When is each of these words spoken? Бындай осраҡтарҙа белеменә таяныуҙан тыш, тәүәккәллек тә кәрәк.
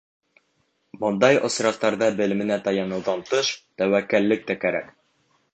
Бындай 1.03 1.37
осраҡтарҙа 1.49 2.09
белеменә 2.21 2.59
таяныуҙан 2.69 3.23
тыш, 3.33 3.55
тәүәккәллек 3.83 4.49
тә 4.51 4.61
кәрәк. 4.65 4.91